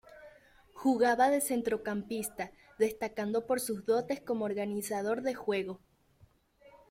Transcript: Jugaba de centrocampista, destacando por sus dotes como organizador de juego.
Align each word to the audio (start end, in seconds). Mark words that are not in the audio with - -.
Jugaba 0.73 1.29
de 1.29 1.41
centrocampista, 1.41 2.51
destacando 2.79 3.45
por 3.45 3.59
sus 3.61 3.85
dotes 3.85 4.19
como 4.19 4.45
organizador 4.45 5.21
de 5.21 5.35
juego. 5.35 5.79